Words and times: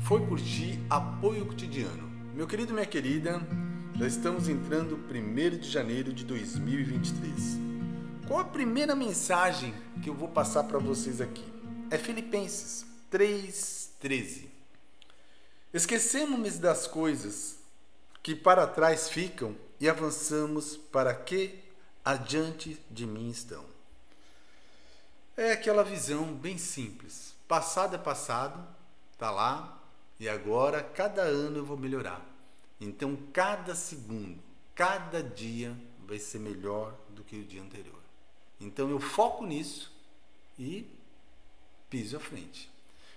Foi 0.00 0.24
curtir 0.26 0.78
apoio 0.88 1.44
cotidiano. 1.44 2.08
Meu 2.34 2.46
querido, 2.46 2.72
minha 2.72 2.86
querida, 2.86 3.40
já 3.94 4.06
estamos 4.06 4.48
entrando 4.48 4.96
1 4.96 5.58
de 5.58 5.68
janeiro 5.68 6.12
de 6.12 6.24
2023. 6.24 7.58
Qual 8.26 8.40
a 8.40 8.44
primeira 8.44 8.94
mensagem 8.94 9.74
que 10.02 10.08
eu 10.08 10.14
vou 10.14 10.28
passar 10.28 10.64
para 10.64 10.78
vocês 10.78 11.20
aqui? 11.20 11.44
É 11.90 11.98
Filipenses 11.98 12.86
3:13. 13.10 14.48
Esquecemos 15.74 16.58
das 16.58 16.86
coisas 16.86 17.58
que 18.22 18.34
para 18.34 18.66
trás 18.66 19.10
ficam 19.10 19.54
e 19.78 19.88
avançamos 19.88 20.76
para 20.76 21.14
que 21.14 21.58
adiante 22.02 22.80
de 22.90 23.06
mim 23.06 23.28
estão. 23.28 23.64
É 25.36 25.52
aquela 25.52 25.84
visão 25.84 26.32
bem 26.34 26.56
simples. 26.56 27.34
Passado 27.46 27.94
é 27.94 27.98
passado, 27.98 28.66
tá 29.18 29.30
lá, 29.30 29.77
e 30.18 30.28
agora 30.28 30.82
cada 30.82 31.22
ano 31.22 31.58
eu 31.58 31.64
vou 31.64 31.76
melhorar. 31.76 32.24
Então 32.80 33.16
cada 33.32 33.74
segundo, 33.74 34.38
cada 34.74 35.22
dia 35.22 35.76
vai 36.06 36.18
ser 36.18 36.38
melhor 36.38 36.94
do 37.10 37.22
que 37.22 37.36
o 37.36 37.44
dia 37.44 37.62
anterior. 37.62 38.00
Então 38.60 38.88
eu 38.90 38.98
foco 38.98 39.44
nisso 39.44 39.92
e 40.58 40.86
piso 41.88 42.16
à 42.16 42.20
frente. 42.20 42.70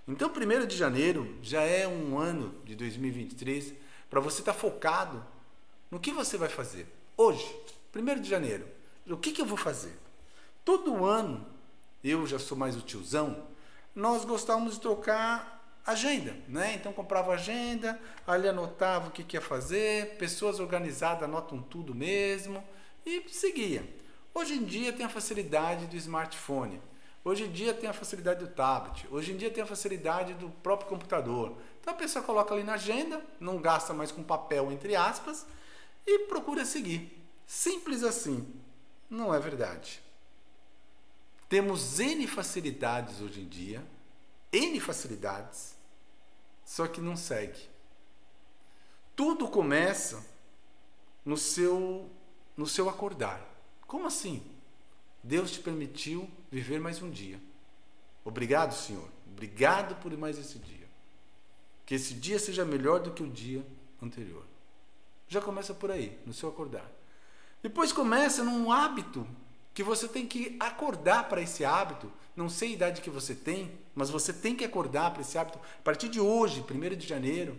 Então 0.07 0.29
1 0.29 0.65
de 0.65 0.75
janeiro 0.75 1.37
já 1.41 1.61
é 1.61 1.87
um 1.87 2.17
ano 2.17 2.55
de 2.65 2.75
2023 2.75 3.73
para 4.09 4.19
você 4.19 4.41
estar 4.41 4.53
tá 4.53 4.59
focado 4.59 5.25
no 5.89 5.99
que 5.99 6.11
você 6.11 6.37
vai 6.37 6.49
fazer. 6.49 6.87
Hoje, 7.15 7.55
1 7.95 8.21
de 8.21 8.29
janeiro, 8.29 8.67
o 9.07 9.17
que, 9.17 9.31
que 9.31 9.41
eu 9.41 9.45
vou 9.45 9.57
fazer? 9.57 9.97
Todo 10.63 11.05
ano, 11.05 11.45
eu 12.03 12.25
já 12.25 12.39
sou 12.39 12.57
mais 12.57 12.75
o 12.75 12.81
tiozão, 12.81 13.47
nós 13.93 14.25
gostávamos 14.25 14.75
de 14.75 14.81
trocar 14.81 15.60
agenda, 15.85 16.35
né? 16.47 16.75
Então 16.75 16.93
comprava 16.93 17.33
agenda, 17.33 17.99
ali 18.25 18.47
anotava 18.47 19.07
o 19.07 19.11
que, 19.11 19.23
que 19.23 19.37
ia 19.37 19.41
fazer, 19.41 20.17
pessoas 20.17 20.59
organizadas 20.59 21.23
anotam 21.23 21.61
tudo 21.61 21.93
mesmo 21.93 22.63
e 23.05 23.23
seguia. 23.29 23.83
Hoje 24.33 24.53
em 24.53 24.63
dia 24.63 24.93
tem 24.93 25.05
a 25.05 25.09
facilidade 25.09 25.87
do 25.87 25.95
smartphone. 25.95 26.81
Hoje 27.23 27.43
em 27.43 27.51
dia 27.51 27.73
tem 27.73 27.89
a 27.89 27.93
facilidade 27.93 28.39
do 28.39 28.51
tablet. 28.51 29.07
Hoje 29.11 29.31
em 29.31 29.37
dia 29.37 29.51
tem 29.51 29.63
a 29.63 29.67
facilidade 29.67 30.33
do 30.33 30.49
próprio 30.49 30.89
computador. 30.89 31.55
Então 31.79 31.93
a 31.93 31.97
pessoa 31.97 32.23
coloca 32.23 32.53
ali 32.53 32.63
na 32.63 32.73
agenda, 32.73 33.21
não 33.39 33.59
gasta 33.59 33.93
mais 33.93 34.11
com 34.11 34.23
papel, 34.23 34.71
entre 34.71 34.95
aspas, 34.95 35.45
e 36.05 36.19
procura 36.19 36.65
seguir. 36.65 37.21
Simples 37.45 38.03
assim. 38.03 38.47
Não 39.09 39.33
é 39.33 39.39
verdade. 39.39 40.01
Temos 41.49 41.99
N 41.99 42.25
facilidades 42.27 43.19
hoje 43.19 43.41
em 43.41 43.47
dia, 43.47 43.83
N 44.51 44.79
facilidades, 44.79 45.75
só 46.65 46.87
que 46.87 46.99
não 46.99 47.15
segue. 47.15 47.69
Tudo 49.15 49.47
começa 49.47 50.25
no 51.23 51.37
seu 51.37 52.09
no 52.57 52.67
seu 52.67 52.89
acordar. 52.89 53.41
Como 53.87 54.07
assim? 54.07 54.43
Deus 55.23 55.51
te 55.51 55.59
permitiu 55.59 56.29
viver 56.51 56.79
mais 56.79 57.01
um 57.01 57.09
dia. 57.09 57.39
Obrigado, 58.23 58.73
Senhor. 58.73 59.07
Obrigado 59.31 59.95
por 59.95 60.15
mais 60.17 60.37
esse 60.37 60.59
dia. 60.59 60.87
Que 61.85 61.95
esse 61.95 62.13
dia 62.13 62.39
seja 62.39 62.65
melhor 62.65 62.99
do 62.99 63.11
que 63.11 63.23
o 63.23 63.29
dia 63.29 63.65
anterior. 64.01 64.45
Já 65.27 65.41
começa 65.41 65.73
por 65.73 65.91
aí, 65.91 66.19
no 66.25 66.33
seu 66.33 66.49
acordar. 66.49 66.89
Depois 67.61 67.91
começa 67.93 68.43
num 68.43 68.71
hábito 68.71 69.25
que 69.73 69.83
você 69.83 70.07
tem 70.07 70.25
que 70.25 70.55
acordar 70.59 71.29
para 71.29 71.41
esse 71.41 71.63
hábito. 71.63 72.11
Não 72.35 72.49
sei 72.49 72.69
a 72.69 72.73
idade 72.73 73.01
que 73.01 73.09
você 73.09 73.35
tem, 73.35 73.71
mas 73.95 74.09
você 74.09 74.33
tem 74.33 74.55
que 74.55 74.65
acordar 74.65 75.11
para 75.11 75.21
esse 75.21 75.37
hábito 75.37 75.59
a 75.59 75.81
partir 75.83 76.09
de 76.09 76.19
hoje, 76.19 76.63
1 76.69 76.95
de 76.95 77.07
janeiro, 77.07 77.57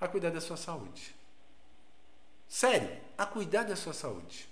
a 0.00 0.08
cuidar 0.08 0.30
da 0.30 0.40
sua 0.40 0.56
saúde. 0.56 1.14
Sério, 2.48 2.90
a 3.16 3.26
cuidar 3.26 3.64
da 3.64 3.76
sua 3.76 3.92
saúde. 3.92 4.48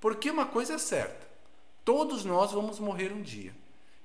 Porque 0.00 0.30
uma 0.30 0.46
coisa 0.46 0.74
é 0.74 0.78
certa: 0.78 1.26
todos 1.84 2.24
nós 2.24 2.52
vamos 2.52 2.78
morrer 2.78 3.12
um 3.12 3.22
dia. 3.22 3.54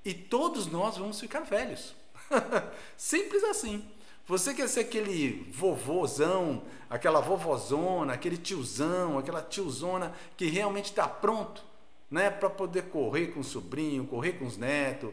E 0.04 0.14
todos 0.14 0.66
nós 0.66 0.96
vamos 0.96 1.20
ficar 1.20 1.40
velhos. 1.40 1.94
Simples 2.96 3.42
assim. 3.44 3.84
Você 4.26 4.52
quer 4.52 4.68
ser 4.68 4.80
aquele 4.80 5.50
vovôzão, 5.50 6.62
aquela 6.90 7.18
vovozona, 7.18 8.12
aquele 8.12 8.36
tiozão, 8.36 9.16
aquela 9.18 9.40
tiozona 9.40 10.14
que 10.36 10.46
realmente 10.46 10.90
está 10.90 11.08
pronto 11.08 11.67
né, 12.10 12.30
para 12.30 12.48
poder 12.48 12.84
correr 12.84 13.28
com 13.28 13.40
o 13.40 13.44
sobrinho, 13.44 14.06
correr 14.06 14.32
com 14.32 14.46
os 14.46 14.56
netos, 14.56 15.12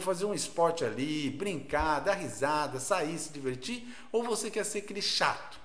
fazer 0.00 0.24
um 0.24 0.34
esporte 0.34 0.84
ali, 0.84 1.30
brincar, 1.30 2.00
dar 2.00 2.14
risada, 2.14 2.80
sair, 2.80 3.18
se 3.18 3.32
divertir, 3.32 3.86
ou 4.10 4.24
você 4.24 4.50
quer 4.50 4.64
ser 4.64 4.78
aquele 4.78 5.02
chato, 5.02 5.60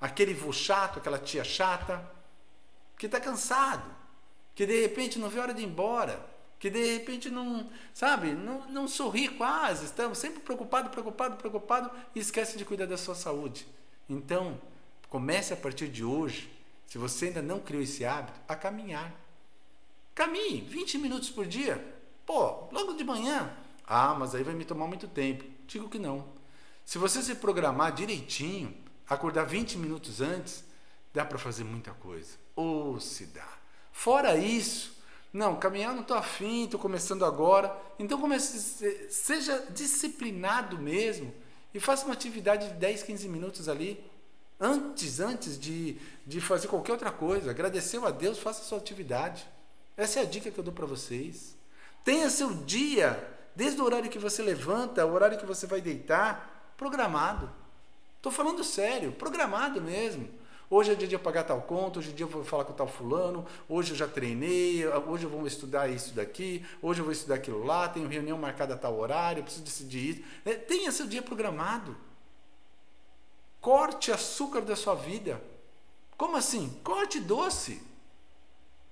aquele 0.00 0.34
vô 0.34 0.52
chato, 0.52 0.98
aquela 0.98 1.18
tia 1.18 1.44
chata, 1.44 2.04
que 2.98 3.06
está 3.06 3.20
cansado, 3.20 3.88
que 4.54 4.66
de 4.66 4.80
repente 4.80 5.18
não 5.18 5.28
vê 5.28 5.38
a 5.38 5.42
hora 5.42 5.54
de 5.54 5.62
ir 5.62 5.66
embora, 5.66 6.18
que 6.58 6.70
de 6.70 6.94
repente 6.94 7.30
não, 7.30 7.70
sabe, 7.94 8.32
não, 8.32 8.66
não 8.68 8.88
sorri 8.88 9.28
quase, 9.28 9.84
estamos 9.84 10.18
sempre 10.18 10.40
preocupado, 10.40 10.90
preocupado, 10.90 11.36
preocupado 11.36 11.90
e 12.14 12.18
esquece 12.18 12.56
de 12.58 12.64
cuidar 12.64 12.86
da 12.86 12.96
sua 12.96 13.14
saúde. 13.14 13.68
Então, 14.08 14.60
comece 15.08 15.52
a 15.52 15.56
partir 15.56 15.88
de 15.88 16.02
hoje, 16.02 16.50
se 16.86 16.98
você 16.98 17.26
ainda 17.26 17.42
não 17.42 17.60
criou 17.60 17.82
esse 17.82 18.04
hábito, 18.04 18.40
a 18.48 18.56
caminhar 18.56 19.25
Caminhe 20.16 20.62
20 20.62 20.96
minutos 20.96 21.28
por 21.28 21.44
dia. 21.44 21.76
Pô, 22.24 22.68
logo 22.72 22.94
de 22.94 23.04
manhã. 23.04 23.54
Ah, 23.86 24.14
mas 24.18 24.34
aí 24.34 24.42
vai 24.42 24.54
me 24.54 24.64
tomar 24.64 24.86
muito 24.86 25.06
tempo. 25.06 25.44
Digo 25.66 25.90
que 25.90 25.98
não. 25.98 26.26
Se 26.86 26.96
você 26.96 27.22
se 27.22 27.34
programar 27.34 27.92
direitinho, 27.92 28.74
acordar 29.06 29.44
20 29.44 29.76
minutos 29.76 30.22
antes, 30.22 30.64
dá 31.12 31.22
para 31.22 31.36
fazer 31.36 31.64
muita 31.64 31.90
coisa. 31.90 32.30
Ou 32.56 32.98
se 32.98 33.26
dá. 33.26 33.46
Fora 33.92 34.38
isso, 34.38 34.96
não, 35.34 35.56
caminhar 35.56 35.92
não 35.92 36.00
estou 36.00 36.16
afim, 36.16 36.64
estou 36.64 36.80
começando 36.80 37.22
agora. 37.22 37.76
Então 37.98 38.18
comece, 38.18 39.10
seja 39.10 39.66
disciplinado 39.68 40.78
mesmo 40.78 41.30
e 41.74 41.78
faça 41.78 42.06
uma 42.06 42.14
atividade 42.14 42.68
de 42.68 42.74
10, 42.76 43.02
15 43.02 43.28
minutos 43.28 43.68
ali. 43.68 44.02
Antes, 44.58 45.20
antes 45.20 45.60
de, 45.60 45.98
de 46.26 46.40
fazer 46.40 46.68
qualquer 46.68 46.92
outra 46.92 47.12
coisa. 47.12 47.50
Agradeceu 47.50 48.06
a 48.06 48.10
Deus, 48.10 48.38
faça 48.38 48.62
a 48.62 48.64
sua 48.64 48.78
atividade. 48.78 49.46
Essa 49.96 50.20
é 50.20 50.22
a 50.22 50.26
dica 50.26 50.50
que 50.50 50.58
eu 50.58 50.64
dou 50.64 50.74
para 50.74 50.86
vocês. 50.86 51.56
Tenha 52.04 52.28
seu 52.28 52.52
dia, 52.52 53.22
desde 53.54 53.80
o 53.80 53.84
horário 53.84 54.10
que 54.10 54.18
você 54.18 54.42
levanta, 54.42 55.06
o 55.06 55.12
horário 55.12 55.38
que 55.38 55.46
você 55.46 55.66
vai 55.66 55.80
deitar, 55.80 56.74
programado. 56.76 57.50
Estou 58.16 58.30
falando 58.30 58.62
sério, 58.62 59.12
programado 59.12 59.80
mesmo. 59.80 60.28
Hoje 60.68 60.90
é 60.90 60.94
dia 60.96 61.06
de 61.06 61.16
pagar 61.16 61.44
tal 61.44 61.62
conta, 61.62 62.00
hoje 62.00 62.10
é 62.10 62.12
dia 62.12 62.24
eu 62.24 62.28
vou 62.28 62.44
falar 62.44 62.64
com 62.64 62.72
tal 62.72 62.88
fulano, 62.88 63.46
hoje 63.68 63.92
eu 63.92 63.96
já 63.96 64.08
treinei, 64.08 64.84
hoje 64.86 65.24
eu 65.24 65.30
vou 65.30 65.46
estudar 65.46 65.88
isso 65.88 66.12
daqui, 66.12 66.66
hoje 66.82 67.00
eu 67.00 67.04
vou 67.04 67.12
estudar 67.12 67.36
aquilo 67.36 67.64
lá, 67.64 67.88
tenho 67.88 68.08
reunião 68.08 68.36
marcada 68.36 68.74
a 68.74 68.76
tal 68.76 68.98
horário, 68.98 69.44
preciso 69.44 69.64
decidir 69.64 70.10
isso. 70.10 70.22
É, 70.44 70.54
tenha 70.54 70.90
seu 70.90 71.06
dia 71.06 71.22
programado. 71.22 71.96
Corte 73.60 74.10
açúcar 74.10 74.60
da 74.60 74.74
sua 74.74 74.94
vida. 74.96 75.40
Como 76.16 76.36
assim? 76.36 76.80
Corte 76.82 77.20
doce. 77.20 77.80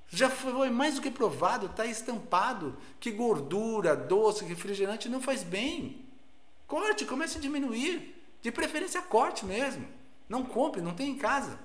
Já 0.08 0.30
foi 0.30 0.70
mais 0.70 0.94
do 0.94 1.00
que 1.00 1.10
provado, 1.10 1.66
está 1.66 1.86
estampado 1.86 2.76
que 3.00 3.10
gordura, 3.10 3.96
doce, 3.96 4.44
refrigerante 4.44 5.08
não 5.08 5.20
faz 5.20 5.42
bem. 5.42 6.04
Corte, 6.66 7.04
comece 7.04 7.38
a 7.38 7.40
diminuir. 7.40 8.14
De 8.42 8.52
preferência, 8.52 9.00
corte 9.02 9.44
mesmo. 9.44 9.86
Não 10.28 10.44
compre, 10.44 10.82
não 10.82 10.94
tem 10.94 11.10
em 11.10 11.18
casa. 11.18 11.58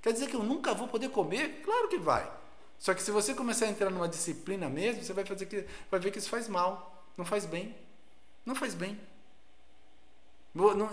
Quer 0.00 0.12
dizer 0.12 0.28
que 0.28 0.34
eu 0.34 0.42
nunca 0.42 0.72
vou 0.72 0.88
poder 0.88 1.10
comer? 1.10 1.62
Claro 1.64 1.88
que 1.88 1.98
vai. 1.98 2.30
Só 2.78 2.94
que 2.94 3.02
se 3.02 3.10
você 3.10 3.34
começar 3.34 3.66
a 3.66 3.68
entrar 3.68 3.90
numa 3.90 4.08
disciplina 4.08 4.68
mesmo, 4.68 5.02
você 5.04 5.12
vai, 5.12 5.24
fazer 5.24 5.46
que, 5.46 5.66
vai 5.90 6.00
ver 6.00 6.10
que 6.10 6.18
isso 6.18 6.30
faz 6.30 6.48
mal. 6.48 7.04
Não 7.16 7.24
faz 7.24 7.44
bem. 7.44 7.76
Não 8.46 8.54
faz 8.54 8.74
bem. 8.74 8.98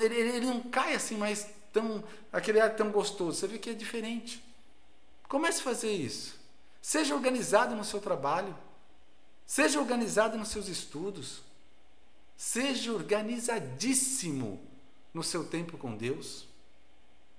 Ele, 0.02 0.16
ele 0.16 0.46
não 0.46 0.62
cai 0.62 0.94
assim, 0.94 1.18
mas 1.18 1.50
tão, 1.72 2.04
aquele 2.32 2.60
ar 2.60 2.76
tão 2.76 2.92
gostoso. 2.92 3.40
Você 3.40 3.48
vê 3.48 3.58
que 3.58 3.70
é 3.70 3.74
diferente. 3.74 4.44
Comece 5.28 5.62
a 5.62 5.64
fazer 5.64 5.92
isso. 5.92 6.37
Seja 6.88 7.14
organizado 7.14 7.76
no 7.76 7.84
seu 7.84 8.00
trabalho. 8.00 8.56
Seja 9.46 9.78
organizado 9.78 10.38
nos 10.38 10.48
seus 10.48 10.70
estudos. 10.70 11.42
Seja 12.38 12.94
organizadíssimo 12.94 14.66
no 15.14 15.22
seu 15.22 15.44
tempo 15.44 15.78
com 15.78 15.98
Deus. 15.98 16.48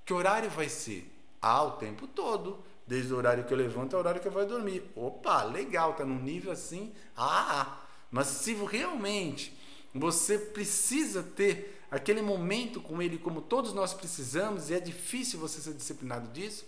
Que 0.05 0.13
horário 0.13 0.51
vai 0.51 0.69
ser? 0.69 1.11
Ah, 1.41 1.63
o 1.63 1.71
tempo 1.79 2.07
todo. 2.07 2.63
Desde 2.87 3.11
o 3.11 3.17
horário 3.17 3.43
que 3.45 3.51
eu 3.55 3.57
levanto 3.57 3.95
ao 3.95 4.01
horário 4.01 4.21
que 4.21 4.29
eu 4.29 4.33
vou 4.33 4.45
dormir. 4.45 4.85
Opa, 4.95 5.43
legal, 5.45 5.95
tá 5.95 6.05
num 6.05 6.21
nível 6.21 6.53
assim. 6.53 6.93
Ah, 7.17 7.81
mas 8.11 8.27
se 8.27 8.53
realmente 8.53 9.59
você 9.95 10.39
precisa 10.39 11.23
ter 11.23 11.83
aquele 11.91 12.21
momento 12.21 12.83
com 12.83 13.01
ele 13.01 13.17
como 13.17 13.41
todos 13.41 13.73
nós 13.73 13.95
precisamos 13.95 14.69
e 14.69 14.75
é 14.75 14.81
difícil 14.81 15.41
você 15.41 15.59
ser 15.59 15.73
disciplinado 15.73 16.29
disso, 16.33 16.67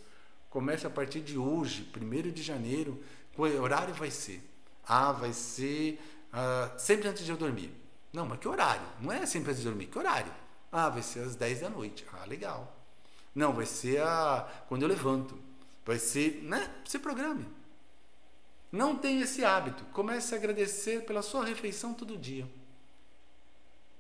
Comece 0.51 0.85
a 0.85 0.91
partir 0.91 1.21
de 1.21 1.39
hoje, 1.39 1.89
1 1.97 2.31
de 2.33 2.43
janeiro. 2.43 3.01
Que 3.33 3.41
horário 3.41 3.95
vai 3.95 4.11
ser? 4.11 4.43
Ah, 4.87 5.13
vai 5.13 5.33
ser 5.33 6.01
uh, 6.33 6.79
sempre 6.79 7.09
antes 7.09 7.25
de 7.25 7.31
eu 7.31 7.37
dormir. 7.37 7.73
Não, 8.13 8.27
mas 8.27 8.41
que 8.41 8.49
horário? 8.49 8.83
Não 9.01 9.13
é 9.13 9.25
sempre 9.25 9.51
antes 9.51 9.63
de 9.63 9.69
dormir. 9.69 9.87
Que 9.87 9.97
horário? 9.97 10.33
Ah, 10.73 10.89
vai 10.89 11.03
ser 11.03 11.21
às 11.21 11.37
10 11.37 11.61
da 11.61 11.71
noite. 11.71 12.05
Ah, 12.13 12.25
legal. 12.27 12.77
Não, 13.33 13.53
vai 13.53 13.65
ser 13.65 14.03
a, 14.03 14.65
quando 14.69 14.83
eu 14.83 14.89
levanto. 14.89 15.39
Vai 15.87 15.99
ser, 15.99 16.43
né? 16.43 16.69
Se 16.85 16.99
programe. 16.99 17.47
Não 18.73 18.97
tenha 18.97 19.23
esse 19.23 19.45
hábito. 19.45 19.85
Comece 19.93 20.35
a 20.35 20.39
agradecer 20.39 21.05
pela 21.05 21.23
sua 21.23 21.45
refeição 21.45 21.95
todo 21.95 22.17
dia. 22.17 22.49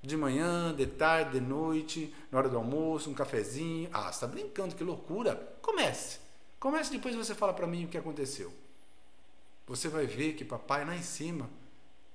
De 0.02 0.17
manhã, 0.17 0.75
de 0.75 0.87
tarde, 0.87 1.38
de 1.38 1.41
noite, 1.41 2.12
na 2.32 2.38
hora 2.38 2.49
do 2.49 2.56
almoço, 2.56 3.08
um 3.08 3.14
cafezinho. 3.14 3.88
Ah, 3.93 4.05
você 4.05 4.11
está 4.11 4.26
brincando, 4.26 4.75
que 4.75 4.82
loucura. 4.82 5.37
Comece. 5.62 6.30
Comece 6.61 6.93
depois 6.93 7.17
você 7.17 7.35
fala 7.35 7.55
para 7.55 7.67
mim 7.67 7.87
o 7.87 7.89
que 7.89 7.97
aconteceu. 7.97 8.53
Você 9.67 9.89
vai 9.89 10.07
ver 10.07 10.35
que 10.35 10.45
papai 10.45 10.85
lá 10.85 10.95
em 10.95 11.03
cima 11.03 11.49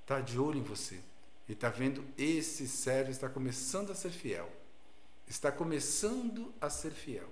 está 0.04 0.22
de 0.22 0.38
olho 0.38 0.60
em 0.60 0.64
você. 0.64 1.00
E 1.50 1.54
está 1.54 1.70
vendo 1.70 2.06
esse 2.16 2.68
servo 2.68 3.10
está 3.10 3.28
começando 3.28 3.92
a 3.92 3.96
ser 3.96 4.12
fiel. 4.12 4.48
Está 5.28 5.52
começando 5.52 6.54
a 6.62 6.70
ser 6.70 6.92
fiel. 6.92 7.28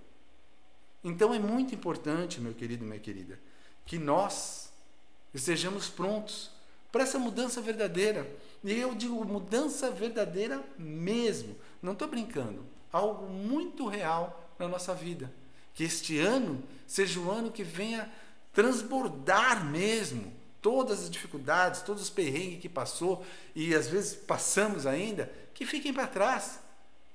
Então 1.04 1.34
é 1.34 1.40
muito 1.40 1.76
importante, 1.76 2.42
meu 2.42 2.54
querido 2.54 2.84
minha 2.84 3.00
querida, 3.00 3.40
que 3.86 4.00
nós 4.00 4.72
estejamos 5.34 5.90
prontos 5.90 6.50
para 6.92 7.04
essa 7.04 7.20
mudança 7.20 7.62
verdadeira. 7.62 8.28
E 8.64 8.74
eu 8.74 8.96
digo 8.96 9.24
mudança 9.24 9.92
verdadeira 9.92 10.64
mesmo. 10.80 11.56
Não 11.82 11.94
estou 11.94 12.08
brincando. 12.08 12.66
Algo 12.92 13.28
muito 13.28 13.88
real 13.88 14.50
na 14.58 14.68
nossa 14.68 14.96
vida. 14.96 15.32
Que 15.74 15.84
este 15.84 16.20
ano 16.20 16.64
seja 16.86 17.20
o 17.20 17.32
ano 17.32 17.52
que 17.52 17.64
venha 17.64 18.12
transbordar 18.54 19.66
mesmo 19.66 20.32
todas 20.62 21.02
as 21.04 21.10
dificuldades, 21.10 21.82
todos 21.82 22.04
os 22.04 22.10
perrengues 22.10 22.62
que 22.62 22.70
passou 22.70 23.26
e 23.54 23.76
às 23.76 23.88
vezes 23.88 24.16
passamos 24.16 24.86
ainda, 24.86 25.32
que 25.54 25.66
fiquem 25.66 25.94
para 25.94 26.08
trás. 26.08 26.60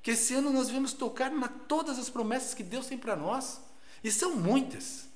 Que 0.02 0.12
esse 0.12 0.34
ano 0.34 0.52
nós 0.52 0.70
vamos 0.70 0.92
tocar 0.92 1.30
na 1.30 1.48
todas 1.48 1.98
as 1.98 2.10
promessas 2.10 2.54
que 2.54 2.62
Deus 2.62 2.86
tem 2.86 2.98
para 2.98 3.16
nós. 3.16 3.60
E 4.02 4.12
são 4.12 4.36
muitas. 4.36 5.08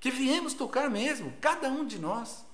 Que 0.00 0.10
viemos 0.10 0.54
tocar 0.54 0.90
mesmo, 0.90 1.32
cada 1.40 1.68
um 1.68 1.84
de 1.84 1.98
nós. 1.98 2.44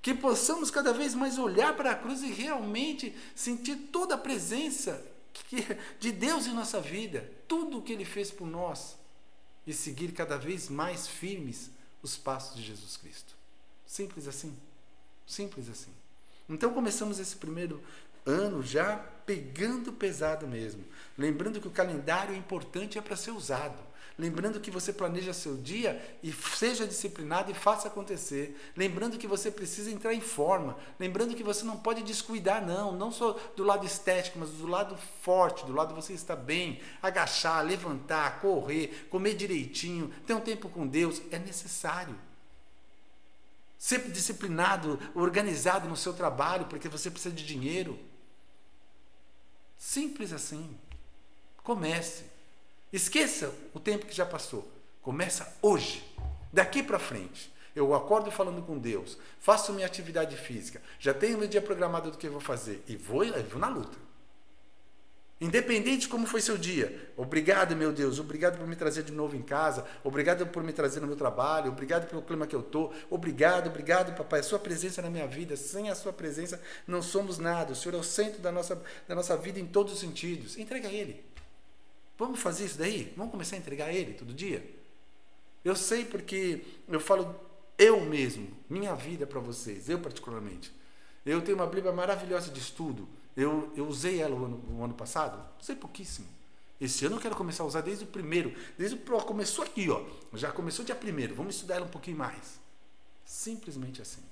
Que 0.00 0.14
possamos 0.14 0.70
cada 0.70 0.92
vez 0.92 1.14
mais 1.14 1.38
olhar 1.38 1.76
para 1.76 1.90
a 1.90 1.94
cruz 1.94 2.22
e 2.22 2.30
realmente 2.32 3.14
sentir 3.34 3.76
toda 3.92 4.14
a 4.14 4.18
presença 4.18 5.04
de 5.98 6.12
Deus 6.12 6.46
em 6.46 6.54
nossa 6.54 6.80
vida, 6.80 7.30
tudo 7.46 7.78
o 7.78 7.82
que 7.82 7.92
Ele 7.92 8.04
fez 8.04 8.30
por 8.30 8.46
nós, 8.46 8.96
e 9.66 9.72
seguir 9.72 10.12
cada 10.12 10.36
vez 10.36 10.68
mais 10.68 11.06
firmes 11.06 11.70
os 12.02 12.16
passos 12.16 12.56
de 12.56 12.62
Jesus 12.62 12.96
Cristo. 12.96 13.34
Simples 13.86 14.26
assim. 14.26 14.56
Simples 15.26 15.68
assim. 15.68 15.92
Então 16.48 16.72
começamos 16.72 17.18
esse 17.18 17.36
primeiro 17.36 17.82
ano 18.30 18.62
já 18.62 18.96
pegando 19.26 19.92
pesado 19.92 20.46
mesmo. 20.46 20.84
Lembrando 21.16 21.60
que 21.60 21.68
o 21.68 21.72
calendário 21.72 22.34
é 22.34 22.38
importante 22.38 22.98
é 22.98 23.02
para 23.02 23.16
ser 23.16 23.30
usado. 23.32 23.90
Lembrando 24.20 24.60
que 24.60 24.70
você 24.70 24.92
planeja 24.92 25.32
seu 25.32 25.56
dia 25.56 25.98
e 26.22 26.30
seja 26.30 26.86
disciplinado 26.86 27.50
e 27.50 27.54
faça 27.54 27.88
acontecer. 27.88 28.54
Lembrando 28.76 29.16
que 29.16 29.26
você 29.26 29.50
precisa 29.50 29.90
entrar 29.90 30.12
em 30.12 30.20
forma. 30.20 30.76
Lembrando 30.98 31.34
que 31.34 31.42
você 31.42 31.64
não 31.64 31.78
pode 31.78 32.02
descuidar, 32.02 32.64
não. 32.66 32.92
Não 32.92 33.10
só 33.10 33.32
do 33.56 33.64
lado 33.64 33.86
estético, 33.86 34.38
mas 34.38 34.50
do 34.50 34.66
lado 34.66 34.94
forte, 35.22 35.64
do 35.64 35.72
lado 35.72 35.94
você 35.94 36.12
estar 36.12 36.36
bem. 36.36 36.80
Agachar, 37.00 37.64
levantar, 37.64 38.40
correr, 38.40 39.06
comer 39.08 39.34
direitinho, 39.34 40.12
ter 40.26 40.34
um 40.34 40.40
tempo 40.40 40.68
com 40.68 40.86
Deus. 40.86 41.22
É 41.30 41.38
necessário. 41.38 42.14
Ser 43.78 44.10
disciplinado, 44.10 45.00
organizado 45.14 45.88
no 45.88 45.96
seu 45.96 46.12
trabalho, 46.12 46.66
porque 46.66 46.90
você 46.90 47.10
precisa 47.10 47.34
de 47.34 47.46
dinheiro. 47.46 47.98
Simples 49.80 50.30
assim. 50.30 50.76
Comece. 51.64 52.24
Esqueça 52.92 53.50
o 53.72 53.80
tempo 53.80 54.04
que 54.04 54.14
já 54.14 54.26
passou. 54.26 54.70
Começa 55.00 55.56
hoje, 55.62 56.04
daqui 56.52 56.82
para 56.82 56.98
frente. 56.98 57.50
Eu 57.74 57.94
acordo 57.94 58.30
falando 58.30 58.60
com 58.60 58.76
Deus, 58.76 59.16
faço 59.38 59.72
minha 59.72 59.86
atividade 59.86 60.36
física, 60.36 60.82
já 60.98 61.14
tenho 61.14 61.38
meu 61.38 61.48
dia 61.48 61.62
programado 61.62 62.10
do 62.10 62.18
que 62.18 62.26
eu 62.26 62.32
vou 62.32 62.40
fazer 62.40 62.84
e 62.86 62.96
vou, 62.96 63.24
eu 63.24 63.42
vou 63.44 63.58
na 63.58 63.68
luta. 63.68 63.96
Independente 65.40 66.02
de 66.02 66.08
como 66.08 66.26
foi 66.26 66.42
seu 66.42 66.58
dia, 66.58 67.10
obrigado, 67.16 67.74
meu 67.74 67.90
Deus, 67.90 68.18
obrigado 68.18 68.58
por 68.58 68.66
me 68.66 68.76
trazer 68.76 69.04
de 69.04 69.12
novo 69.12 69.34
em 69.34 69.40
casa, 69.40 69.86
obrigado 70.04 70.46
por 70.46 70.62
me 70.62 70.70
trazer 70.70 71.00
no 71.00 71.06
meu 71.06 71.16
trabalho, 71.16 71.72
obrigado 71.72 72.06
pelo 72.06 72.20
clima 72.20 72.46
que 72.46 72.54
eu 72.54 72.62
tô, 72.62 72.92
obrigado, 73.08 73.68
obrigado, 73.68 74.14
papai, 74.14 74.40
a 74.40 74.42
sua 74.42 74.58
presença 74.58 75.00
na 75.00 75.08
minha 75.08 75.26
vida, 75.26 75.56
sem 75.56 75.88
a 75.88 75.94
sua 75.94 76.12
presença 76.12 76.60
não 76.86 77.00
somos 77.00 77.38
nada. 77.38 77.72
O 77.72 77.74
Senhor 77.74 77.94
é 77.94 77.98
o 77.98 78.02
centro 78.02 78.42
da 78.42 78.52
nossa, 78.52 78.82
da 79.08 79.14
nossa 79.14 79.34
vida 79.34 79.58
em 79.58 79.66
todos 79.66 79.94
os 79.94 80.00
sentidos. 80.00 80.58
Entrega 80.58 80.88
a 80.88 80.92
Ele. 80.92 81.24
Vamos 82.18 82.38
fazer 82.38 82.66
isso 82.66 82.76
daí? 82.76 83.14
Vamos 83.16 83.32
começar 83.32 83.56
a 83.56 83.60
entregar 83.60 83.86
a 83.86 83.92
Ele 83.94 84.12
todo 84.12 84.34
dia? 84.34 84.62
Eu 85.64 85.74
sei 85.74 86.04
porque 86.04 86.62
eu 86.86 87.00
falo 87.00 87.34
eu 87.78 87.98
mesmo, 88.02 88.46
minha 88.68 88.94
vida 88.94 89.26
para 89.26 89.40
vocês, 89.40 89.88
eu 89.88 89.98
particularmente. 90.00 90.70
Eu 91.24 91.40
tenho 91.40 91.56
uma 91.56 91.66
Bíblia 91.66 91.92
maravilhosa 91.92 92.50
de 92.50 92.60
estudo. 92.60 93.08
Eu, 93.40 93.72
eu 93.74 93.86
usei 93.86 94.20
ela 94.20 94.34
o 94.34 94.44
ano, 94.44 94.64
o 94.78 94.84
ano 94.84 94.94
passado, 94.94 95.42
usei 95.60 95.74
pouquíssimo. 95.74 96.26
Esse 96.78 97.06
ano 97.06 97.16
eu 97.16 97.20
quero 97.20 97.36
começar 97.36 97.62
a 97.62 97.66
usar 97.66 97.80
desde 97.80 98.04
o 98.04 98.06
primeiro, 98.06 98.54
desde 98.76 98.96
o 98.96 99.20
começou 99.22 99.64
aqui, 99.64 99.88
ó. 99.88 100.02
Já 100.34 100.52
começou 100.52 100.84
dia 100.84 100.94
primeiro. 100.94 101.34
Vamos 101.34 101.54
estudar 101.54 101.76
ela 101.76 101.86
um 101.86 101.90
pouquinho 101.90 102.16
mais. 102.16 102.58
Simplesmente 103.24 104.02
assim. 104.02 104.22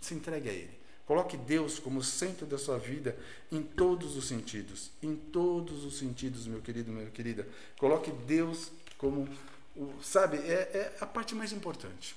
Se 0.00 0.14
entregue 0.14 0.48
a 0.48 0.52
Ele. 0.52 0.80
Coloque 1.06 1.36
Deus 1.36 1.78
como 1.78 2.02
centro 2.02 2.46
da 2.46 2.56
sua 2.56 2.78
vida 2.78 3.18
em 3.50 3.62
todos 3.62 4.16
os 4.16 4.28
sentidos. 4.28 4.90
Em 5.02 5.14
todos 5.14 5.84
os 5.84 5.98
sentidos, 5.98 6.46
meu 6.46 6.60
querido, 6.60 6.92
minha 6.92 7.10
querida. 7.10 7.48
Coloque 7.78 8.10
Deus 8.12 8.70
como, 8.96 9.28
o, 9.76 9.92
sabe, 10.02 10.36
é, 10.38 10.70
é 10.72 10.96
a 11.00 11.06
parte 11.06 11.34
mais 11.34 11.52
importante. 11.52 12.16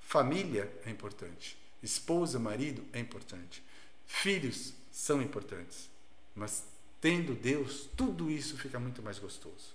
Família 0.00 0.68
é 0.86 0.90
importante. 0.90 1.56
Esposa, 1.82 2.38
marido 2.38 2.84
é 2.92 3.00
importante. 3.00 3.62
Filhos 4.06 4.72
são 4.98 5.22
importantes. 5.22 5.88
Mas 6.34 6.64
tendo 7.00 7.32
Deus, 7.32 7.88
tudo 7.96 8.28
isso 8.28 8.58
fica 8.58 8.80
muito 8.80 9.00
mais 9.00 9.16
gostoso. 9.20 9.72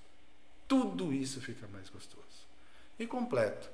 Tudo 0.67 1.13
isso 1.13 1.39
fica 1.39 1.65
mais 1.69 1.89
gostoso. 1.89 2.45
E 2.99 3.07
completo. 3.07 3.69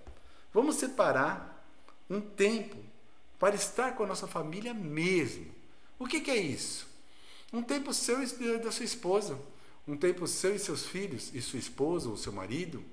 Vamos 0.54 0.76
separar 0.76 1.68
um 2.08 2.22
tempo 2.22 2.78
para 3.40 3.56
estar 3.56 3.96
com 3.96 4.04
a 4.04 4.08
nossa 4.08 4.28
família 4.28 4.76
mesmo. 4.76 5.48
O 5.98 6.06
que, 6.06 6.22
que 6.22 6.30
é 6.30 6.38
isso? 6.38 6.88
Um 7.52 7.64
tempo 7.64 7.96
seu 7.96 8.22
e 8.22 8.60
da 8.60 8.72
sua 8.72 8.86
esposa, 8.86 9.40
um 9.88 9.98
tempo 9.98 10.28
seu 10.28 10.56
e 10.56 10.60
seus 10.60 10.86
filhos, 10.86 11.34
e 11.34 11.42
sua 11.42 11.58
esposa 11.58 12.10
ou 12.10 12.16
seu 12.16 12.32
marido. 12.32 12.84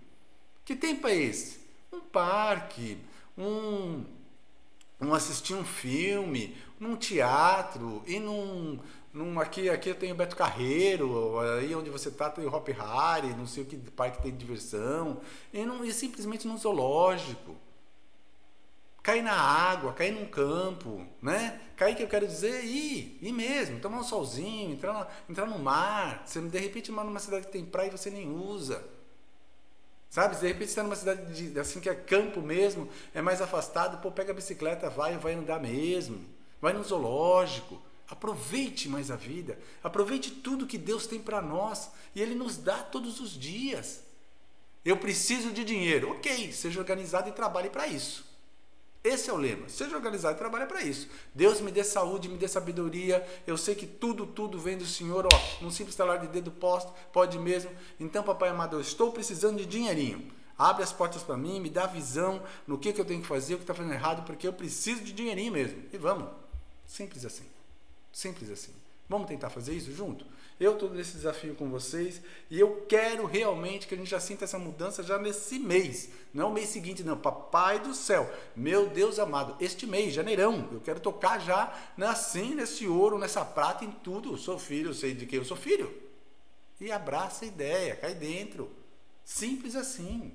Que 0.65 0.75
tempo 0.75 1.07
é 1.07 1.15
esse? 1.15 1.61
Um 1.93 2.01
parque, 2.01 2.97
um, 3.37 4.03
um 5.01 5.15
assistir 5.15 5.55
um 5.55 5.65
filme, 5.65 6.57
num 6.81 6.97
teatro, 6.97 8.03
e 8.07 8.19
num, 8.19 8.79
num 9.13 9.39
aqui, 9.39 9.69
aqui 9.69 9.91
eu 9.91 9.95
tenho 9.95 10.15
Beto 10.15 10.37
Carreiro, 10.37 11.39
aí 11.59 11.75
onde 11.75 11.91
você 11.91 12.09
está 12.09 12.31
tem 12.31 12.45
o 12.45 12.55
Hop 12.55 12.69
Harry, 12.69 13.35
não 13.35 13.47
sei 13.47 13.63
o 13.63 13.67
que 13.67 13.77
parque 13.77 14.23
tem 14.23 14.35
diversão, 14.35 15.21
e, 15.53 15.61
e 15.61 15.93
simplesmente 15.93 16.47
num 16.47 16.57
zoológico 16.57 17.57
cair 19.07 19.23
na 19.23 19.35
água, 19.35 19.93
cair 19.93 20.11
num 20.11 20.27
campo, 20.27 21.07
né? 21.23 21.61
Cair 21.77 21.95
que 21.95 22.03
eu 22.03 22.09
quero 22.09 22.27
dizer 22.27 22.65
ir, 22.65 23.17
ir 23.23 23.33
mesmo, 23.33 23.79
tomar 23.79 24.01
um 24.01 24.03
solzinho, 24.03 24.73
entrar, 24.73 25.25
entrar 25.31 25.47
no 25.47 25.61
mar. 25.61 26.25
Você 26.27 26.41
de 26.41 26.59
repente 26.59 26.91
mora 26.91 27.07
numa 27.07 27.21
cidade 27.21 27.47
que 27.47 27.53
tem 27.53 27.65
praia 27.65 27.87
e 27.87 27.97
você 27.97 28.11
nem 28.11 28.29
usa. 28.29 28.85
Sabe? 30.11 30.37
De 30.37 30.47
repente 30.47 30.67
você 30.67 30.73
está 30.73 30.83
numa 30.83 30.97
cidade 30.97 31.51
de, 31.51 31.59
assim 31.59 31.81
que 31.81 31.89
é 31.89 31.95
campo 31.95 32.41
mesmo, 32.41 32.89
é 33.13 33.21
mais 33.21 33.43
afastado, 33.43 34.01
pô, 34.01 34.11
pega 34.11 34.33
a 34.33 34.35
bicicleta, 34.35 34.89
vai, 34.89 35.17
vai 35.19 35.35
andar 35.35 35.61
mesmo. 35.61 36.25
Vai 36.61 36.73
no 36.73 36.83
zoológico. 36.83 37.81
Aproveite 38.09 38.89
mais 38.89 39.11
a 39.11 39.17
vida. 39.17 39.59
Aproveite 39.83 40.31
tudo 40.31 40.67
que 40.67 40.79
Deus 40.79 41.07
tem 41.07 41.21
para 41.21 41.43
nós 41.43 41.91
e 42.15 42.23
ele 42.23 42.35
nos 42.35 42.57
dá 42.57 42.79
todos 42.83 43.21
os 43.21 43.31
dias. 43.31 44.03
Eu 44.85 44.97
preciso 44.97 45.51
de 45.51 45.65
dinheiro. 45.65 46.13
OK, 46.13 46.53
seja 46.53 46.79
organizado 46.79 47.29
e 47.29 47.33
trabalhe 47.33 47.69
para 47.69 47.89
isso. 47.89 48.26
Esse 49.07 49.31
é 49.31 49.33
o 49.33 49.37
lema. 49.37 49.69
Seja 49.69 49.95
organizado 49.95 50.35
e 50.35 50.39
trabalhe 50.39 50.67
para 50.67 50.83
isso. 50.83 51.09
Deus 51.33 51.61
me 51.61 51.71
dê 51.71 51.85
saúde, 51.85 52.29
me 52.29 52.37
dê 52.37 52.49
sabedoria. 52.49 53.25
Eu 53.47 53.57
sei 53.57 53.77
que 53.77 53.87
tudo, 53.87 54.27
tudo 54.27 54.59
vem 54.59 54.77
do 54.77 54.85
Senhor. 54.85 55.25
Ó, 55.33 55.41
num 55.63 55.71
simples 55.71 55.95
talar 55.95 56.19
de 56.19 56.27
dedo 56.27 56.51
posto, 56.51 56.93
pode 57.13 57.39
mesmo. 57.39 57.71
Então, 58.01 58.25
papai 58.25 58.49
amado, 58.49 58.75
eu 58.75 58.81
estou 58.81 59.13
precisando 59.13 59.59
de 59.59 59.67
dinheirinho. 59.67 60.29
Abre 60.59 60.83
as 60.83 60.93
portas 60.93 61.23
para 61.23 61.37
mim, 61.37 61.61
me 61.61 61.71
dá 61.71 61.87
visão 61.87 62.43
no 62.67 62.77
que, 62.77 62.93
que 62.93 63.01
eu 63.01 63.05
tenho 63.05 63.21
que 63.23 63.29
fazer, 63.29 63.55
o 63.55 63.59
que 63.59 63.63
está 63.63 63.75
fazendo 63.75 63.95
errado, 63.95 64.27
porque 64.27 64.49
eu 64.49 64.53
preciso 64.53 65.05
de 65.05 65.13
dinheirinho 65.13 65.53
mesmo. 65.53 65.85
E 65.93 65.97
vamos. 65.97 66.29
Simples 66.85 67.25
assim. 67.25 67.45
Simples 68.13 68.51
assim. 68.51 68.73
Vamos 69.09 69.29
tentar 69.29 69.51
fazer 69.51 69.73
isso 69.73 69.93
junto? 69.93 70.27
Eu 70.59 70.73
estou 70.73 70.89
nesse 70.89 71.13
desafio 71.13 71.55
com 71.55 71.69
vocês 71.69 72.23
e 72.51 72.59
eu 72.59 72.87
quero 72.89 73.27
realmente 73.27 73.87
que 73.87 73.95
a 73.95 73.99
gente 73.99 74.09
já 74.09 74.19
sinta 74.19 74.45
essa 74.45 74.59
mudança 74.59 75.03
já 75.03 75.19
nesse 75.19 75.59
mês. 75.59 76.09
Não 76.33 76.51
é 76.51 76.55
mês 76.55 76.71
seguinte, 76.71 77.05
não. 77.05 77.17
Papai 77.17 77.79
do 77.79 77.95
céu, 77.95 78.31
meu 78.55 78.89
Deus 78.89 79.19
amado, 79.19 79.55
este 79.61 79.87
mês, 79.87 80.15
janeirão, 80.15 80.69
eu 80.73 80.81
quero 80.81 80.99
tocar 80.99 81.39
já 81.41 81.75
assim, 82.01 82.55
nesse 82.55 82.87
ouro, 82.87 83.19
nessa 83.19 83.45
prata, 83.45 83.85
em 83.85 83.91
tudo. 83.91 84.33
Eu 84.33 84.39
sou 84.39 84.59
filho, 84.59 84.91
eu 84.91 84.95
sei 84.95 85.15
de 85.15 85.27
quem 85.27 85.39
eu 85.39 85.45
sou 85.45 85.57
filho. 85.57 85.93
E 86.81 86.91
abraça 86.91 87.45
a 87.45 87.49
ideia, 87.49 87.97
cai 87.97 88.15
dentro. 88.15 88.71
Simples 89.25 89.77
assim. 89.77 90.33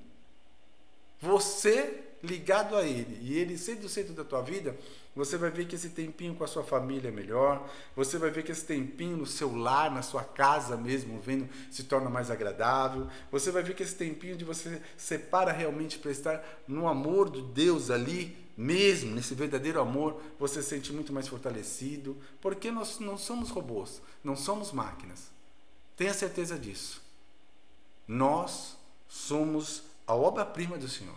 Você 1.19 2.03
ligado 2.23 2.75
a 2.75 2.83
Ele 2.83 3.17
e 3.21 3.37
Ele 3.37 3.57
sendo 3.57 3.85
o 3.85 3.89
centro 3.89 4.13
da 4.13 4.23
tua 4.23 4.41
vida, 4.41 4.77
você 5.15 5.37
vai 5.37 5.49
ver 5.49 5.67
que 5.67 5.75
esse 5.75 5.89
tempinho 5.89 6.33
com 6.35 6.43
a 6.43 6.47
sua 6.47 6.63
família 6.63 7.09
é 7.09 7.11
melhor, 7.11 7.69
você 7.95 8.17
vai 8.17 8.31
ver 8.31 8.43
que 8.43 8.51
esse 8.51 8.65
tempinho 8.65 9.17
no 9.17 9.25
seu 9.25 9.53
lar, 9.53 9.91
na 9.91 10.01
sua 10.01 10.23
casa 10.23 10.77
mesmo, 10.77 11.19
vendo, 11.19 11.49
se 11.69 11.83
torna 11.83 12.09
mais 12.09 12.31
agradável, 12.31 13.07
você 13.29 13.51
vai 13.51 13.61
ver 13.61 13.75
que 13.75 13.83
esse 13.83 13.95
tempinho 13.95 14.37
de 14.37 14.45
você 14.45 14.81
separa 14.95 15.51
realmente 15.51 15.99
para 15.99 16.11
estar 16.11 16.63
no 16.65 16.87
amor 16.87 17.29
de 17.29 17.41
Deus 17.41 17.91
ali, 17.91 18.37
mesmo, 18.55 19.15
nesse 19.15 19.33
verdadeiro 19.33 19.81
amor, 19.81 20.21
você 20.39 20.61
se 20.61 20.69
sente 20.69 20.93
muito 20.93 21.11
mais 21.11 21.27
fortalecido, 21.27 22.17
porque 22.39 22.69
nós 22.69 22.99
não 22.99 23.17
somos 23.17 23.49
robôs, 23.49 24.01
não 24.23 24.35
somos 24.35 24.71
máquinas. 24.71 25.31
Tenha 25.97 26.13
certeza 26.13 26.59
disso. 26.59 27.01
Nós 28.07 28.77
somos 29.07 29.83
a 30.05 30.13
obra-prima 30.13 30.77
do 30.77 30.87
Senhor. 30.87 31.15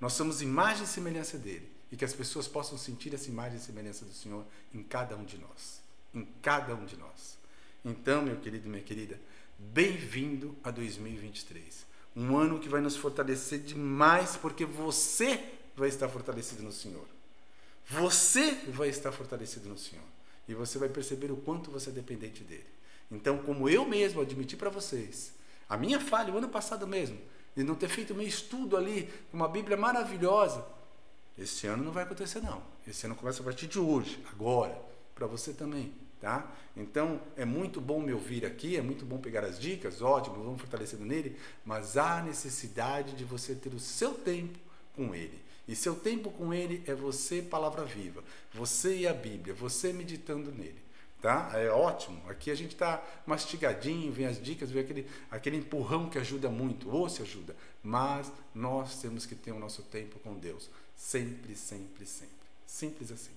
Nós 0.00 0.12
somos 0.12 0.42
imagem 0.42 0.84
e 0.84 0.86
semelhança 0.86 1.38
dele 1.38 1.75
e 1.90 1.96
que 1.96 2.04
as 2.04 2.12
pessoas 2.12 2.48
possam 2.48 2.76
sentir 2.76 3.14
essa 3.14 3.28
imagem 3.28 3.58
e 3.58 3.60
semelhança 3.60 4.04
do 4.04 4.12
Senhor 4.12 4.44
em 4.74 4.82
cada 4.82 5.16
um 5.16 5.24
de 5.24 5.38
nós. 5.38 5.80
Em 6.14 6.24
cada 6.42 6.74
um 6.74 6.84
de 6.84 6.96
nós. 6.96 7.36
Então, 7.84 8.22
meu 8.22 8.36
querido 8.36 8.66
e 8.66 8.70
minha 8.70 8.82
querida, 8.82 9.20
bem-vindo 9.58 10.56
a 10.64 10.70
2023. 10.70 11.86
Um 12.16 12.36
ano 12.36 12.58
que 12.58 12.68
vai 12.68 12.80
nos 12.80 12.96
fortalecer 12.96 13.60
demais, 13.60 14.36
porque 14.36 14.64
você 14.64 15.52
vai 15.76 15.88
estar 15.88 16.08
fortalecido 16.08 16.62
no 16.62 16.72
Senhor. 16.72 17.06
Você 17.88 18.52
vai 18.68 18.88
estar 18.88 19.12
fortalecido 19.12 19.68
no 19.68 19.78
Senhor. 19.78 20.04
E 20.48 20.54
você 20.54 20.78
vai 20.78 20.88
perceber 20.88 21.30
o 21.30 21.36
quanto 21.36 21.70
você 21.70 21.90
é 21.90 21.92
dependente 21.92 22.42
dele. 22.42 22.66
Então, 23.10 23.38
como 23.38 23.68
eu 23.68 23.84
mesmo 23.84 24.20
admiti 24.20 24.56
para 24.56 24.70
vocês, 24.70 25.32
a 25.68 25.76
minha 25.76 26.00
falha, 26.00 26.32
o 26.32 26.38
ano 26.38 26.48
passado 26.48 26.86
mesmo, 26.86 27.18
de 27.54 27.62
não 27.62 27.74
ter 27.74 27.88
feito 27.88 28.14
meu 28.14 28.26
estudo 28.26 28.76
ali, 28.76 29.08
uma 29.32 29.48
Bíblia 29.48 29.76
maravilhosa, 29.76 30.64
esse 31.38 31.66
ano 31.66 31.84
não 31.84 31.92
vai 31.92 32.04
acontecer 32.04 32.40
não. 32.40 32.62
Esse 32.86 33.06
ano 33.06 33.14
começa 33.14 33.42
a 33.42 33.44
partir 33.44 33.66
de 33.66 33.78
hoje, 33.78 34.22
agora, 34.32 34.80
para 35.14 35.26
você 35.26 35.52
também, 35.52 35.92
tá? 36.20 36.50
Então 36.76 37.20
é 37.36 37.44
muito 37.44 37.80
bom 37.80 38.00
me 38.00 38.12
ouvir 38.12 38.44
aqui, 38.46 38.76
é 38.76 38.82
muito 38.82 39.04
bom 39.04 39.18
pegar 39.18 39.44
as 39.44 39.58
dicas, 39.58 40.00
ótimo, 40.00 40.42
vamos 40.42 40.60
fortalecendo 40.60 41.04
nele, 41.04 41.36
mas 41.64 41.96
há 41.96 42.22
necessidade 42.22 43.14
de 43.14 43.24
você 43.24 43.54
ter 43.54 43.74
o 43.74 43.80
seu 43.80 44.14
tempo 44.14 44.58
com 44.94 45.14
ele. 45.14 45.38
E 45.68 45.74
seu 45.74 45.96
tempo 45.96 46.30
com 46.30 46.54
ele 46.54 46.82
é 46.86 46.94
você, 46.94 47.42
palavra 47.42 47.84
viva, 47.84 48.22
você 48.54 48.98
e 48.98 49.06
a 49.06 49.12
Bíblia, 49.12 49.54
você 49.54 49.92
meditando 49.92 50.52
nele. 50.52 50.85
Tá? 51.20 51.50
É 51.54 51.68
ótimo. 51.70 52.22
Aqui 52.28 52.50
a 52.50 52.54
gente 52.54 52.72
está 52.72 53.02
mastigadinho, 53.26 54.12
vem 54.12 54.26
as 54.26 54.40
dicas, 54.40 54.70
vem 54.70 54.82
aquele, 54.82 55.06
aquele 55.30 55.56
empurrão 55.56 56.08
que 56.08 56.18
ajuda 56.18 56.48
muito, 56.48 56.90
ou 56.90 57.08
se 57.08 57.22
ajuda. 57.22 57.56
Mas 57.82 58.30
nós 58.54 59.00
temos 59.00 59.26
que 59.26 59.34
ter 59.34 59.52
o 59.52 59.58
nosso 59.58 59.82
tempo 59.82 60.18
com 60.20 60.34
Deus. 60.34 60.68
Sempre, 60.94 61.56
sempre, 61.56 62.06
sempre. 62.06 62.34
Simples 62.66 63.10
assim. 63.10 63.32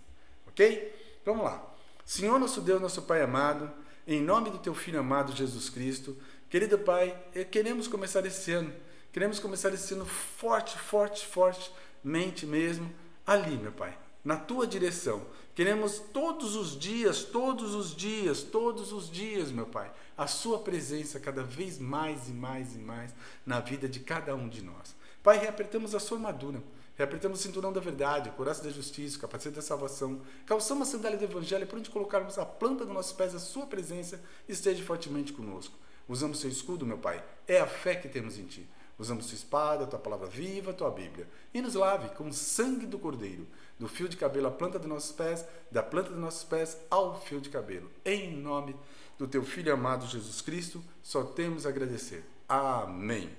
Ok? 0.47 1.19
Vamos 1.25 1.43
lá. 1.43 1.65
Senhor 2.05 2.39
nosso 2.39 2.61
Deus, 2.61 2.81
nosso 2.81 3.03
Pai 3.03 3.21
amado, 3.21 3.71
em 4.07 4.21
nome 4.21 4.49
do 4.49 4.57
Teu 4.57 4.73
Filho 4.73 4.99
amado 4.99 5.35
Jesus 5.35 5.69
Cristo, 5.69 6.17
querido 6.49 6.79
Pai, 6.79 7.15
eh, 7.35 7.43
queremos 7.43 7.87
começar 7.87 8.25
esse 8.25 8.51
ano. 8.51 8.73
Queremos 9.11 9.39
começar 9.39 9.73
esse 9.73 9.93
ano 9.93 10.05
forte, 10.05 10.77
forte, 10.77 11.25
fortemente 11.25 12.45
mesmo, 12.45 12.91
ali, 13.25 13.57
meu 13.57 13.71
Pai, 13.71 13.97
na 14.23 14.37
Tua 14.37 14.67
direção. 14.67 15.25
Queremos 15.55 15.99
todos 15.99 16.55
os 16.55 16.77
dias, 16.77 17.23
todos 17.23 17.73
os 17.75 17.95
dias, 17.95 18.43
todos 18.43 18.91
os 18.91 19.09
dias, 19.09 19.51
meu 19.51 19.65
Pai, 19.65 19.91
a 20.17 20.27
Sua 20.27 20.59
presença 20.59 21.19
cada 21.19 21.43
vez 21.43 21.79
mais 21.79 22.29
e 22.29 22.31
mais 22.31 22.75
e 22.75 22.79
mais 22.79 23.13
na 23.45 23.59
vida 23.59 23.87
de 23.87 23.99
cada 23.99 24.35
um 24.35 24.47
de 24.47 24.61
nós. 24.61 24.95
Pai, 25.21 25.37
reapertamos 25.37 25.93
a 25.93 25.99
Sua 25.99 26.17
armadura 26.17 26.63
Reapretamos 26.99 27.39
o 27.39 27.41
cinturão 27.43 27.71
da 27.71 27.79
verdade, 27.79 28.29
coração 28.31 28.65
da 28.65 28.71
justiça, 28.71 29.17
capacete 29.17 29.55
da 29.55 29.61
salvação. 29.61 30.19
Calçamos 30.45 30.85
a 30.85 30.91
sandália 30.91 31.17
do 31.17 31.23
evangelho 31.23 31.65
por 31.65 31.79
onde 31.79 31.89
colocarmos 31.89 32.37
a 32.37 32.45
planta 32.45 32.83
dos 32.83 32.93
nossos 32.93 33.13
pés 33.13 33.33
a 33.33 33.39
sua 33.39 33.65
presença 33.65 34.21
esteja 34.49 34.83
fortemente 34.83 35.31
conosco. 35.31 35.73
Usamos 36.09 36.41
seu 36.41 36.49
escudo, 36.49 36.85
meu 36.85 36.97
Pai. 36.97 37.23
É 37.47 37.61
a 37.61 37.65
fé 37.65 37.95
que 37.95 38.09
temos 38.09 38.37
em 38.37 38.43
Ti. 38.43 38.67
Usamos 38.99 39.25
sua 39.25 39.35
espada, 39.35 39.87
tua 39.87 39.97
palavra 39.97 40.27
viva, 40.27 40.73
tua 40.73 40.91
Bíblia. 40.91 41.25
E 41.53 41.61
nos 41.61 41.73
lave 41.73 42.09
com 42.09 42.27
o 42.27 42.33
sangue 42.33 42.85
do 42.85 42.99
Cordeiro, 42.99 43.47
do 43.79 43.87
fio 43.87 44.09
de 44.09 44.17
cabelo 44.17 44.47
à 44.47 44.51
planta 44.51 44.77
dos 44.77 44.89
nossos 44.89 45.13
pés, 45.13 45.45
da 45.71 45.81
planta 45.81 46.09
dos 46.09 46.19
nossos 46.19 46.43
pés 46.43 46.77
ao 46.91 47.19
fio 47.21 47.39
de 47.39 47.49
cabelo. 47.49 47.89
Em 48.03 48.35
nome 48.35 48.75
do 49.17 49.25
teu 49.25 49.43
Filho 49.43 49.73
amado 49.73 50.05
Jesus 50.05 50.41
Cristo, 50.41 50.83
só 51.01 51.23
temos 51.23 51.65
a 51.65 51.69
agradecer. 51.69 52.25
Amém. 52.47 53.29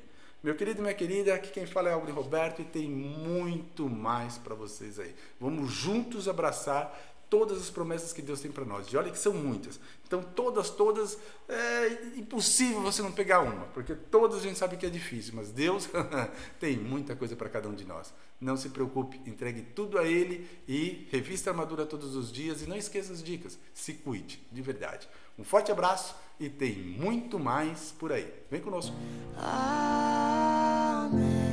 Meu 0.43 0.55
querido 0.55 0.79
e 0.79 0.83
minha 0.83 0.95
querida, 0.95 1.35
aqui 1.35 1.51
quem 1.51 1.67
fala 1.67 1.91
é 1.91 1.93
Alvin 1.93 2.13
Roberto 2.13 2.63
e 2.63 2.65
tem 2.65 2.89
muito 2.89 3.87
mais 3.91 4.39
para 4.39 4.55
vocês 4.55 4.99
aí. 4.99 5.15
Vamos 5.39 5.71
juntos 5.71 6.27
abraçar 6.27 7.10
todas 7.31 7.59
as 7.59 7.71
promessas 7.71 8.13
que 8.13 8.21
Deus 8.21 8.41
tem 8.41 8.51
para 8.51 8.65
nós. 8.65 8.89
E 8.89 8.97
olha 8.97 9.11
que 9.11 9.19
são 9.19 9.33
muitas. 9.33 9.79
Então, 10.07 10.23
todas, 10.23 10.69
todas, 10.69 11.17
é 11.49 12.17
impossível 12.17 12.83
você 12.83 13.01
não 13.01 13.13
pegar 13.13 13.41
uma, 13.41 13.67
porque 13.67 13.95
todas 13.95 14.41
a 14.41 14.43
gente 14.43 14.59
sabe 14.59 14.77
que 14.77 14.85
é 14.85 14.91
difícil, 14.91 15.35
mas 15.37 15.53
Deus 15.53 15.89
tem 16.59 16.77
muita 16.77 17.15
coisa 17.15 17.37
para 17.37 17.49
cada 17.49 17.69
um 17.69 17.75
de 17.75 17.85
nós. 17.85 18.13
Não 18.41 18.57
se 18.57 18.71
preocupe, 18.71 19.21
entregue 19.25 19.63
tudo 19.63 19.99
a 19.99 20.05
Ele 20.05 20.49
e 20.67 21.07
revista 21.13 21.51
a 21.51 21.53
armadura 21.53 21.87
todos 21.87 22.17
os 22.17 22.33
dias 22.33 22.63
e 22.63 22.67
não 22.67 22.77
esqueça 22.77 23.13
as 23.13 23.23
dicas. 23.23 23.57
Se 23.73 23.95
cuide, 23.95 24.45
de 24.51 24.61
verdade. 24.61 25.09
Um 25.39 25.45
forte 25.45 25.71
abraço 25.71 26.17
e 26.41 26.49
tem 26.49 26.75
muito 26.75 27.39
mais 27.39 27.93
por 27.93 28.13
aí. 28.13 28.33
Vem 28.51 28.61
conosco. 28.61 28.95
Amém. 29.37 31.50